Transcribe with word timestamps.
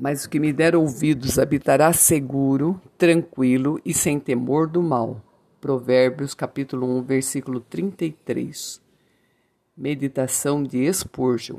Mas 0.00 0.24
o 0.24 0.30
que 0.30 0.40
me 0.40 0.50
der 0.50 0.74
ouvidos 0.74 1.38
habitará 1.38 1.92
seguro, 1.92 2.80
tranquilo 2.96 3.78
e 3.84 3.92
sem 3.92 4.18
temor 4.18 4.66
do 4.66 4.82
mal. 4.82 5.20
Provérbios 5.60 6.32
capítulo 6.32 6.86
1, 7.00 7.02
versículo 7.02 7.60
33. 7.60 8.80
Meditação 9.76 10.62
de 10.62 10.90
Spurgeon. 10.90 11.58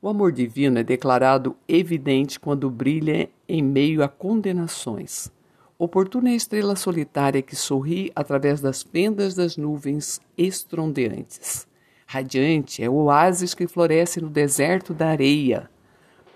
O 0.00 0.08
amor 0.08 0.32
divino 0.32 0.78
é 0.78 0.82
declarado 0.82 1.54
evidente 1.68 2.40
quando 2.40 2.70
brilha 2.70 3.28
em 3.46 3.62
meio 3.62 4.02
a 4.02 4.08
condenações. 4.08 5.30
Oportuna 5.78 6.30
é 6.30 6.32
a 6.32 6.36
estrela 6.36 6.74
solitária 6.74 7.42
que 7.42 7.54
sorri 7.54 8.10
através 8.16 8.62
das 8.62 8.82
fendas 8.82 9.34
das 9.34 9.58
nuvens 9.58 10.22
estrondeantes. 10.38 11.68
Radiante 12.06 12.82
é 12.82 12.88
o 12.88 12.94
oásis 12.94 13.52
que 13.52 13.66
floresce 13.66 14.22
no 14.22 14.30
deserto 14.30 14.94
da 14.94 15.08
areia 15.08 15.70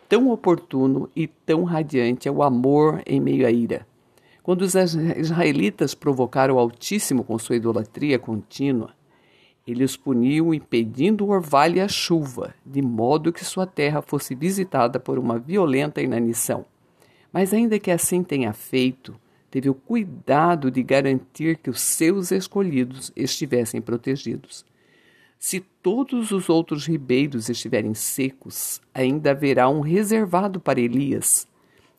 tão 0.09 0.31
oportuno 0.31 1.09
e 1.15 1.27
tão 1.27 1.65
radiante 1.65 2.29
é 2.29 2.31
o 2.31 2.43
amor 2.43 3.03
em 3.07 3.21
meio 3.21 3.47
à 3.47 3.51
ira. 3.51 3.87
Quando 4.43 4.63
os 4.63 4.75
israelitas 4.75 5.95
provocaram 5.95 6.55
o 6.55 6.59
Altíssimo 6.59 7.25
com 7.25 7.39
sua 7.39 7.57
idolatria 7.57 8.19
contínua, 8.19 8.95
ele 9.67 9.83
os 9.83 9.97
puniu 9.97 10.55
impedindo 10.55 11.25
o 11.25 11.31
orvalho 11.31 11.79
e 11.79 11.81
a 11.81 11.89
chuva, 11.89 12.55
de 12.65 12.81
modo 12.81 13.33
que 13.33 13.45
sua 13.45 13.67
terra 13.67 14.01
fosse 14.01 14.35
visitada 14.35 15.01
por 15.01 15.19
uma 15.19 15.39
violenta 15.39 16.01
inanição. 16.01 16.65
Mas 17.33 17.53
ainda 17.53 17.79
que 17.81 17.91
assim 17.91 18.23
tenha 18.23 18.53
feito, 18.53 19.19
teve 19.51 19.69
o 19.69 19.75
cuidado 19.75 20.71
de 20.71 20.83
garantir 20.83 21.57
que 21.57 21.69
os 21.69 21.81
seus 21.81 22.31
escolhidos 22.31 23.13
estivessem 23.17 23.81
protegidos. 23.81 24.65
Se 25.39 25.61
todos 25.61 26.33
os 26.33 26.49
outros 26.49 26.87
ribeiros 26.87 27.49
estiverem 27.49 27.95
secos, 27.95 28.81
ainda 28.93 29.31
haverá 29.31 29.69
um 29.69 29.81
reservado 29.81 30.59
para 30.59 30.81
Elias. 30.81 31.47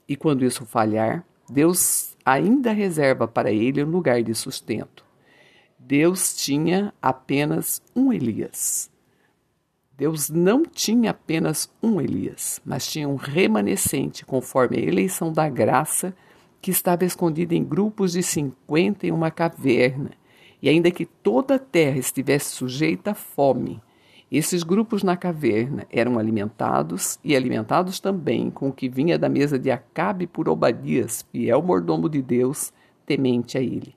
E 0.07 0.15
quando 0.15 0.43
isso 0.43 0.65
falhar, 0.65 1.25
Deus 1.49 2.17
ainda 2.25 2.71
reserva 2.71 3.27
para 3.27 3.51
ele 3.51 3.83
um 3.83 3.89
lugar 3.89 4.21
de 4.21 4.33
sustento. 4.33 5.05
Deus 5.79 6.35
tinha 6.35 6.93
apenas 7.01 7.81
um 7.95 8.11
Elias. 8.11 8.91
Deus 9.95 10.29
não 10.29 10.63
tinha 10.63 11.11
apenas 11.11 11.71
um 11.81 12.01
Elias, 12.01 12.61
mas 12.65 12.85
tinha 12.85 13.07
um 13.07 13.15
remanescente 13.15 14.25
conforme 14.25 14.77
a 14.77 14.81
eleição 14.81 15.31
da 15.31 15.47
graça 15.47 16.13
que 16.61 16.69
estava 16.69 17.05
escondido 17.05 17.53
em 17.53 17.63
grupos 17.63 18.11
de 18.11 18.21
cinquenta 18.21 19.07
em 19.07 19.11
uma 19.11 19.31
caverna 19.31 20.11
e 20.61 20.69
ainda 20.69 20.91
que 20.91 21.05
toda 21.05 21.55
a 21.55 21.59
terra 21.59 21.97
estivesse 21.97 22.51
sujeita 22.51 23.11
à 23.11 23.13
fome, 23.13 23.81
esses 24.29 24.61
grupos 24.61 25.03
na 25.03 25.15
caverna 25.15 25.87
eram 25.89 26.19
alimentados 26.19 27.17
e 27.23 27.33
alimentados 27.33 27.99
também 27.99 28.51
com 28.51 28.67
o 28.67 28.73
que 28.73 28.89
vinha 28.89 29.17
da 29.17 29.29
mesa 29.29 29.57
de 29.57 29.71
Acabe 29.71 30.27
por 30.27 30.49
Obadias, 30.49 31.25
fiel 31.31 31.61
mordomo 31.61 32.09
de 32.09 32.21
Deus, 32.21 32.73
temente 33.05 33.57
a 33.57 33.61
ele. 33.61 33.95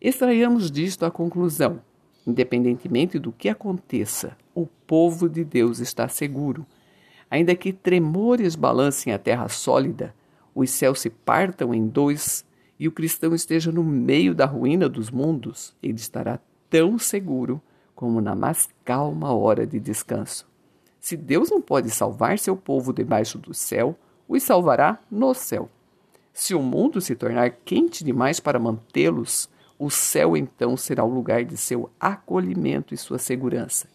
Extraiamos 0.00 0.70
disto 0.70 1.04
a 1.04 1.10
conclusão: 1.10 1.82
independentemente 2.26 3.18
do 3.18 3.30
que 3.30 3.50
aconteça, 3.50 4.38
o 4.54 4.66
povo 4.66 5.28
de 5.28 5.44
Deus 5.44 5.80
está 5.80 6.08
seguro. 6.08 6.64
Ainda 7.30 7.54
que 7.54 7.70
tremores 7.70 8.56
balancem 8.56 9.12
a 9.12 9.18
terra 9.18 9.48
sólida, 9.48 10.14
os 10.54 10.70
céus 10.70 11.00
se 11.00 11.10
partam 11.10 11.74
em 11.74 11.86
dois 11.86 12.42
e 12.78 12.86
o 12.86 12.92
cristão 12.92 13.34
esteja 13.34 13.72
no 13.72 13.82
meio 13.82 14.34
da 14.34 14.46
ruína 14.46 14.88
dos 14.88 15.10
mundos, 15.10 15.74
ele 15.82 15.96
estará 15.96 16.38
tão 16.70 16.98
seguro 16.98 17.60
como 17.94 18.20
na 18.20 18.34
mais 18.34 18.68
calma 18.84 19.32
hora 19.32 19.66
de 19.66 19.80
descanso. 19.80 20.46
Se 21.00 21.16
Deus 21.16 21.50
não 21.50 21.60
pode 21.60 21.90
salvar 21.90 22.38
seu 22.38 22.56
povo 22.56 22.92
debaixo 22.92 23.38
do 23.38 23.52
céu, 23.52 23.98
os 24.28 24.42
salvará 24.42 25.00
no 25.10 25.34
céu. 25.34 25.68
Se 26.32 26.54
o 26.54 26.62
mundo 26.62 27.00
se 27.00 27.16
tornar 27.16 27.50
quente 27.64 28.04
demais 28.04 28.38
para 28.38 28.58
mantê-los, 28.58 29.48
o 29.78 29.90
céu 29.90 30.36
então 30.36 30.76
será 30.76 31.04
o 31.04 31.12
lugar 31.12 31.44
de 31.44 31.56
seu 31.56 31.90
acolhimento 31.98 32.94
e 32.94 32.96
sua 32.96 33.18
segurança. 33.18 33.88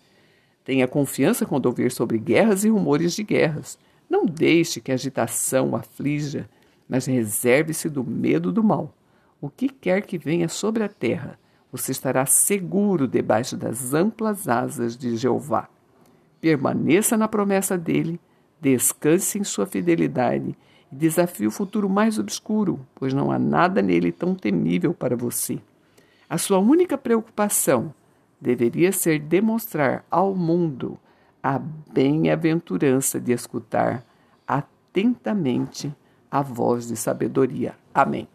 Tenha 0.63 0.88
confiança 0.88 1.46
quando 1.46 1.66
ouvir 1.66 1.91
sobre 1.91 2.18
guerras 2.18 2.63
e 2.63 2.69
rumores 2.69 3.13
de 3.13 3.24
guerras. 3.24 3.78
Não 4.09 4.25
deixe 4.25 4.80
que 4.80 4.91
a 4.91 4.96
agitação 4.96 5.75
aflija 5.75 6.50
mas 6.88 7.05
reserve-se 7.05 7.89
do 7.89 8.03
medo 8.03 8.51
do 8.51 8.63
mal. 8.63 8.94
O 9.41 9.49
que 9.49 9.69
quer 9.69 10.01
que 10.03 10.17
venha 10.17 10.47
sobre 10.47 10.83
a 10.83 10.89
terra, 10.89 11.39
você 11.71 11.91
estará 11.91 12.25
seguro 12.25 13.07
debaixo 13.07 13.57
das 13.57 13.94
amplas 13.94 14.47
asas 14.47 14.95
de 14.95 15.17
Jeová. 15.17 15.67
Permaneça 16.39 17.17
na 17.17 17.27
promessa 17.27 17.77
dele, 17.77 18.19
descanse 18.61 19.39
em 19.39 19.44
sua 19.44 19.66
fidelidade 19.66 20.55
e 20.91 20.95
desafie 20.95 21.47
o 21.47 21.51
futuro 21.51 21.89
mais 21.89 22.19
obscuro, 22.19 22.79
pois 22.94 23.13
não 23.13 23.31
há 23.31 23.39
nada 23.39 23.81
nele 23.81 24.11
tão 24.11 24.35
temível 24.35 24.94
para 24.94 25.15
você. 25.15 25.59
A 26.29 26.38
sua 26.38 26.59
única 26.59 26.97
preocupação 26.97 27.94
deveria 28.39 28.91
ser 28.91 29.19
demonstrar 29.19 30.05
ao 30.11 30.35
mundo 30.35 30.97
a 31.41 31.59
bem-aventurança 31.59 33.19
de 33.19 33.31
escutar 33.31 34.05
atentamente 34.47 35.94
a 36.33 36.41
voz 36.41 36.88
de 36.88 36.95
sabedoria. 36.95 37.75
Amém. 37.94 38.27